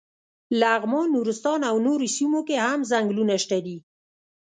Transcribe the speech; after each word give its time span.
لغمان، 0.59 1.07
نورستان 1.15 1.59
او 1.69 1.75
نورو 1.87 2.07
سیمو 2.17 2.39
کې 2.47 2.55
هم 2.65 2.79
څنګلونه 2.91 3.35
شته 3.43 3.57
دي. 3.65 3.77